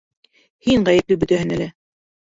[0.69, 1.69] Һин ғәйепле бөтәһенә лә!